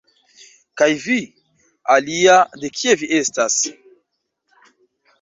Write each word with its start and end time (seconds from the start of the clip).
Kaj 0.81 0.87
vi, 1.03 1.17
alia, 1.97 2.39
de 2.65 2.75
kie 2.81 2.99
vi 3.05 3.13
estas? 3.21 3.63